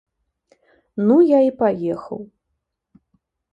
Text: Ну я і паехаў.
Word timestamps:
Ну 1.09 1.17
я 1.37 1.43
і 1.49 1.53
паехаў. 1.61 2.19